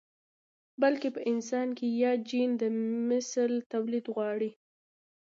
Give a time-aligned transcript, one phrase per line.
[0.81, 2.63] بلکې په انسان کې ياد جېن د
[3.09, 4.51] مثل توليد غواړي.